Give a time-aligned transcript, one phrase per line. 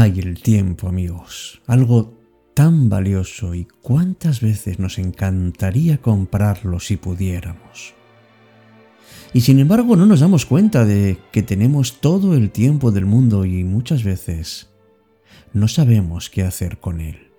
[0.00, 2.16] Ay, el tiempo, amigos, algo
[2.54, 7.94] tan valioso y cuántas veces nos encantaría comprarlo si pudiéramos.
[9.32, 13.44] Y sin embargo no nos damos cuenta de que tenemos todo el tiempo del mundo
[13.44, 14.70] y muchas veces
[15.52, 17.32] no sabemos qué hacer con él.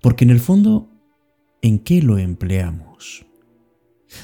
[0.00, 0.88] Porque en el fondo,
[1.62, 3.26] ¿en qué lo empleamos?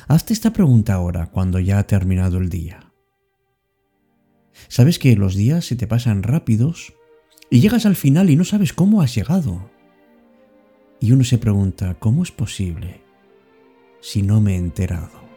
[0.06, 2.92] Hazte esta pregunta ahora cuando ya ha terminado el día.
[4.68, 6.94] ¿Sabes que los días se te pasan rápidos
[7.50, 9.70] y llegas al final y no sabes cómo has llegado?
[11.00, 13.00] Y uno se pregunta, ¿cómo es posible
[14.00, 15.28] si no me he enterado?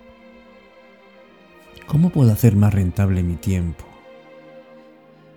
[1.88, 3.86] ¿Cómo puedo hacer más rentable mi tiempo?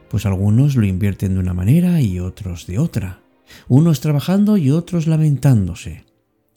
[0.09, 3.21] Pues algunos lo invierten de una manera y otros de otra.
[3.69, 6.05] Unos trabajando y otros lamentándose.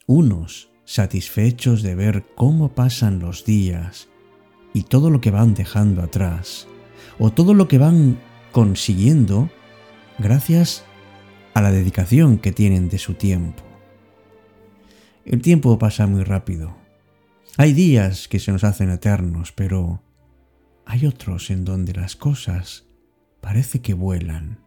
[0.06, 4.08] Unos satisfechos de ver cómo pasan los días
[4.74, 6.68] y todo lo que van dejando atrás,
[7.18, 8.20] o todo lo que van
[8.52, 9.50] consiguiendo
[10.20, 10.84] gracias
[11.54, 13.64] a la dedicación que tienen de su tiempo.
[15.26, 16.76] El tiempo pasa muy rápido.
[17.58, 20.02] Hay días que se nos hacen eternos, pero
[20.86, 22.86] hay otros en donde las cosas
[23.42, 24.60] parece que vuelan.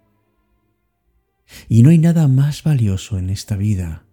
[1.69, 4.05] Y no hay nada más valioso en esta vida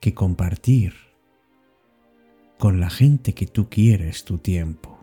[0.00, 0.94] que compartir
[2.58, 4.97] con la gente que tú quieres tu tiempo.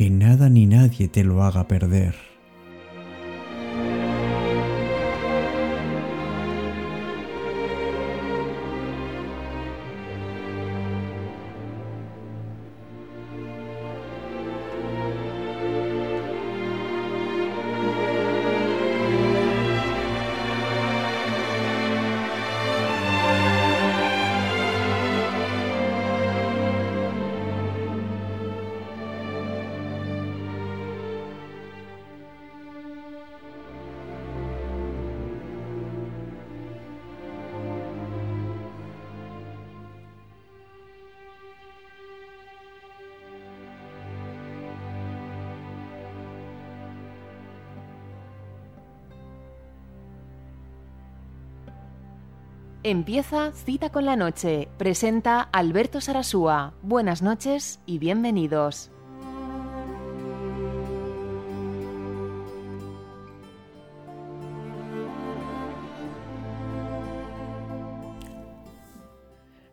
[0.00, 2.29] Que nada ni nadie te lo haga perder.
[52.82, 54.68] Empieza Cita con la Noche.
[54.78, 56.72] Presenta Alberto Sarasúa.
[56.80, 58.90] Buenas noches y bienvenidos.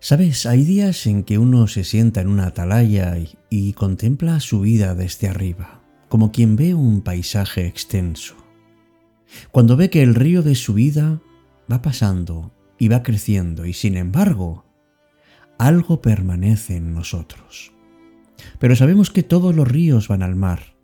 [0.02, 4.60] Sabes, hay días en que uno se sienta en una atalaya y, y, contempla su
[4.60, 8.36] vida desde arriba, como quien ve un paisaje extenso.
[9.52, 11.22] Cuando ve que el río de su vida
[11.72, 14.66] va pasando y va creciendo y sin embargo,
[15.58, 17.72] algo permanece en nosotros.
[18.60, 20.76] Pero sabemos que todos los ríos van al mar.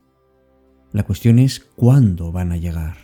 [0.91, 2.97] La cuestión es cuándo van a llegar.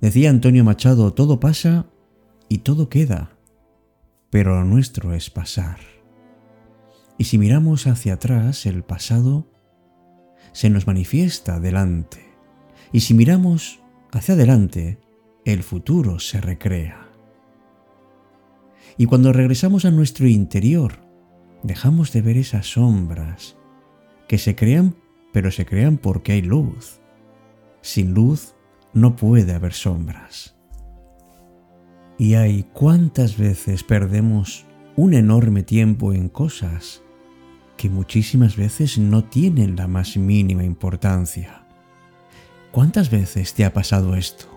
[0.00, 1.86] Decía Antonio Machado, todo pasa
[2.48, 3.30] y todo queda,
[4.30, 5.78] pero lo nuestro es pasar.
[7.16, 9.46] Y si miramos hacia atrás, el pasado
[10.52, 12.24] se nos manifiesta delante.
[12.92, 13.80] Y si miramos
[14.12, 14.98] hacia adelante,
[15.44, 17.08] el futuro se recrea.
[18.96, 21.00] Y cuando regresamos a nuestro interior,
[21.62, 23.56] dejamos de ver esas sombras
[24.28, 24.94] que se crean,
[25.32, 27.00] pero se crean porque hay luz.
[27.82, 28.54] Sin luz
[28.92, 30.56] no puede haber sombras.
[32.16, 34.64] Y hay cuántas veces perdemos
[34.96, 37.02] un enorme tiempo en cosas
[37.76, 41.66] que muchísimas veces no tienen la más mínima importancia.
[42.70, 44.53] ¿Cuántas veces te ha pasado esto?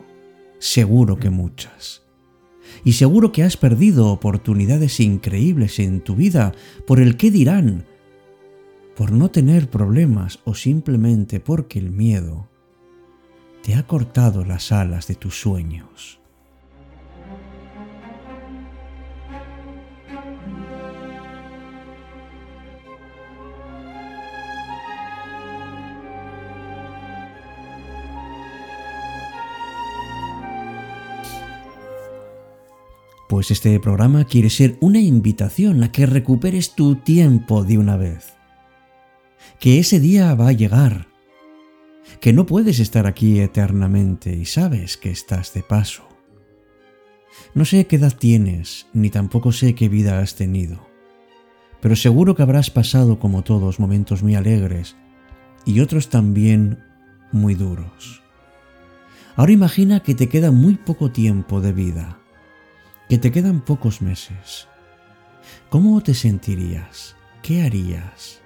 [0.59, 2.03] Seguro que muchas.
[2.83, 6.53] Y seguro que has perdido oportunidades increíbles en tu vida
[6.85, 7.85] por el qué dirán,
[8.95, 12.49] por no tener problemas o simplemente porque el miedo
[13.61, 16.16] te ha cortado las alas de tus sueños.
[33.37, 38.33] Pues este programa quiere ser una invitación a que recuperes tu tiempo de una vez.
[39.59, 41.07] Que ese día va a llegar.
[42.19, 46.09] Que no puedes estar aquí eternamente y sabes que estás de paso.
[47.53, 50.87] No sé qué edad tienes, ni tampoco sé qué vida has tenido,
[51.79, 54.95] pero seguro que habrás pasado como todos momentos muy alegres
[55.63, 56.79] y otros también
[57.31, 58.23] muy duros.
[59.35, 62.17] Ahora imagina que te queda muy poco tiempo de vida
[63.09, 64.67] que te quedan pocos meses.
[65.69, 67.15] ¿Cómo te sentirías?
[67.41, 68.41] ¿Qué harías?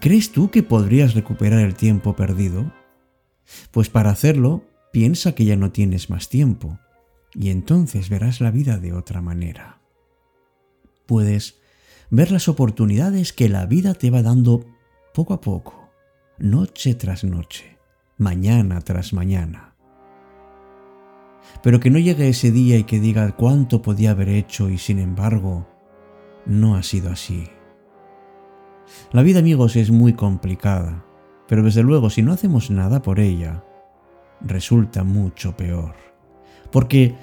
[0.00, 2.72] ¿Crees tú que podrías recuperar el tiempo perdido?
[3.70, 6.78] Pues para hacerlo, piensa que ya no tienes más tiempo
[7.34, 9.80] y entonces verás la vida de otra manera.
[11.06, 11.58] Puedes
[12.10, 14.64] ver las oportunidades que la vida te va dando
[15.12, 15.90] poco a poco,
[16.38, 17.78] noche tras noche,
[18.16, 19.65] mañana tras mañana.
[21.62, 24.98] Pero que no llegue ese día y que diga cuánto podía haber hecho y sin
[24.98, 25.66] embargo,
[26.44, 27.48] no ha sido así.
[29.12, 31.04] La vida, amigos, es muy complicada,
[31.48, 33.64] pero desde luego si no hacemos nada por ella,
[34.40, 35.94] resulta mucho peor.
[36.70, 37.16] Porque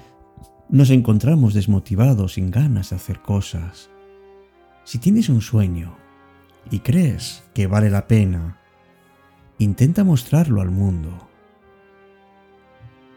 [0.68, 3.90] nos encontramos desmotivados, sin ganas de hacer cosas.
[4.84, 5.96] Si tienes un sueño
[6.70, 8.58] y crees que vale la pena,
[9.58, 11.28] intenta mostrarlo al mundo.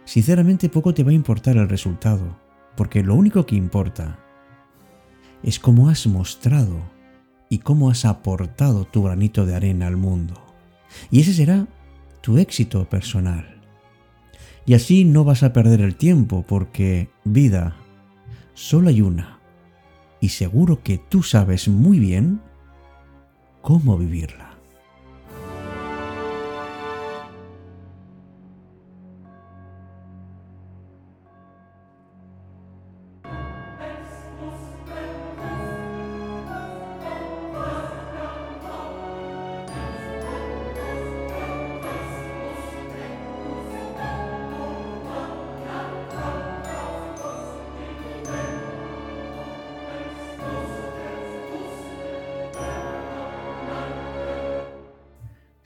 [0.07, 2.39] Sinceramente poco te va a importar el resultado,
[2.77, 4.17] porque lo único que importa
[5.43, 6.79] es cómo has mostrado
[7.49, 10.41] y cómo has aportado tu granito de arena al mundo.
[11.11, 11.67] Y ese será
[12.21, 13.59] tu éxito personal.
[14.65, 17.75] Y así no vas a perder el tiempo porque vida
[18.53, 19.41] solo hay una.
[20.21, 22.39] Y seguro que tú sabes muy bien
[23.61, 24.46] cómo vivirla.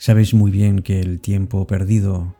[0.04, 2.36] Sabes muy bien que el tiempo perdido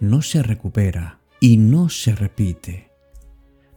[0.00, 2.90] no se recupera y no se repite.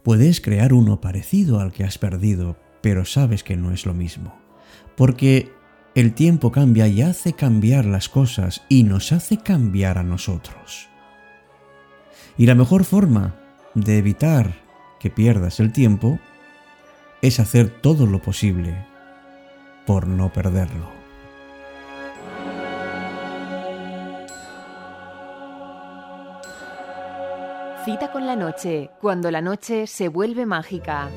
[0.02, 4.36] Puedes crear uno parecido al que has perdido, pero sabes que no es lo mismo.
[4.96, 5.52] Porque
[5.94, 10.88] el tiempo cambia y hace cambiar las cosas y nos hace cambiar a nosotros.
[12.36, 13.36] Y la mejor forma
[13.76, 14.56] de evitar
[14.98, 16.18] que pierdas el tiempo
[17.22, 18.74] es hacer todo lo posible
[19.86, 20.93] por no perderlo.
[27.84, 31.10] Cita con la noche, cuando la noche se vuelve mágica.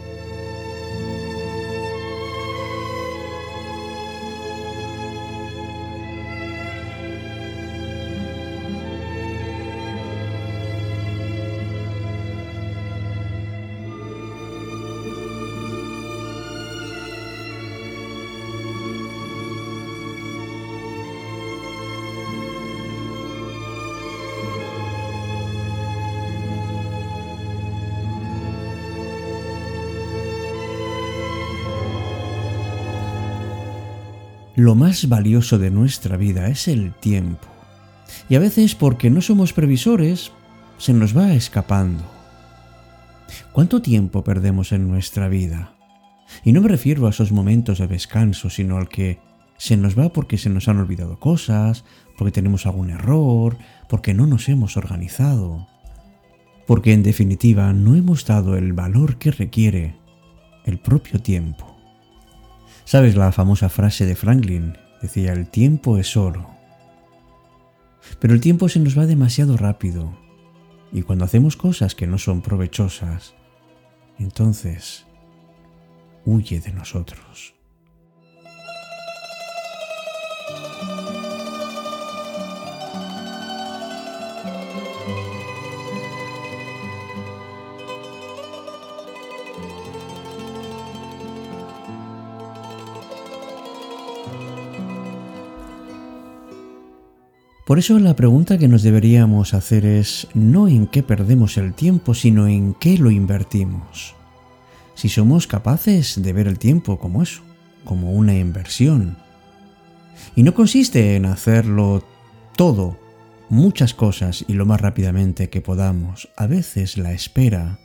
[34.58, 37.48] Lo más valioso de nuestra vida es el tiempo.
[38.28, 40.32] Y a veces porque no somos previsores,
[40.80, 42.04] se nos va escapando.
[43.52, 45.76] ¿Cuánto tiempo perdemos en nuestra vida?
[46.44, 49.20] Y no me refiero a esos momentos de descanso, sino al que
[49.58, 51.84] se nos va porque se nos han olvidado cosas,
[52.18, 55.68] porque tenemos algún error, porque no nos hemos organizado.
[56.66, 59.98] Porque en definitiva no hemos dado el valor que requiere
[60.66, 61.77] el propio tiempo.
[62.88, 64.78] ¿Sabes la famosa frase de Franklin?
[65.02, 66.48] Decía, el tiempo es oro.
[68.22, 70.18] Pero el tiempo se nos va demasiado rápido.
[70.94, 73.36] Y cuando hacemos cosas que no son provechosas,
[74.18, 75.06] entonces
[76.24, 77.56] huye de nosotros.
[97.68, 102.14] Por eso la pregunta que nos deberíamos hacer es no en qué perdemos el tiempo,
[102.14, 104.16] sino en qué lo invertimos.
[104.96, 107.42] Si somos capaces de ver el tiempo como eso,
[107.84, 109.18] como una inversión.
[110.34, 112.06] Y no consiste en hacerlo
[112.56, 112.98] todo,
[113.50, 116.30] muchas cosas y lo más rápidamente que podamos.
[116.38, 117.82] A veces la espera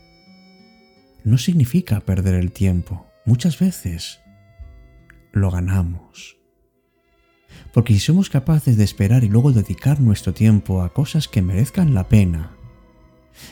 [1.25, 3.09] no significa perder el tiempo.
[3.27, 4.21] Muchas veces
[5.33, 6.42] lo ganamos.
[7.73, 11.95] Porque si somos capaces de esperar y luego dedicar nuestro tiempo a cosas que merezcan
[11.95, 12.53] la pena,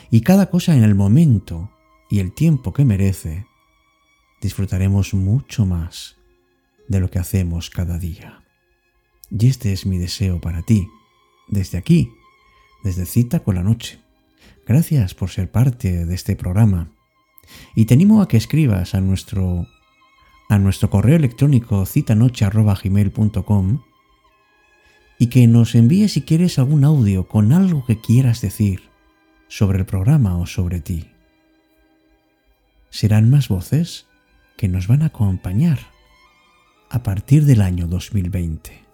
[0.09, 1.71] y cada cosa en el momento
[2.09, 3.45] y el tiempo que merece,
[4.41, 6.17] disfrutaremos mucho más
[6.87, 8.43] de lo que hacemos cada día.
[9.29, 10.87] Y este es mi deseo para ti,
[11.47, 12.11] desde aquí,
[12.83, 13.99] desde Cita con la Noche.
[14.67, 16.91] Gracias por ser parte de este programa.
[17.75, 19.67] Y te animo a que escribas a nuestro,
[20.49, 23.81] a nuestro correo electrónico citanoche.gmail.com
[25.21, 28.81] y que nos envíes si quieres algún audio con algo que quieras decir
[29.47, 31.11] sobre el programa o sobre ti.
[32.89, 34.07] Serán más voces
[34.57, 35.77] que nos van a acompañar
[36.89, 38.90] a partir del año 2020.